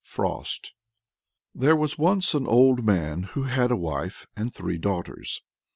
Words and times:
FROST. 0.03 0.73
There 1.53 1.75
was 1.75 1.99
once 1.99 2.33
an 2.33 2.47
old 2.47 2.83
man 2.83 3.21
who 3.37 3.43
had 3.43 3.69
a 3.69 3.75
wife 3.77 4.25
and 4.35 4.51
three 4.51 4.79
daughters. 4.79 5.43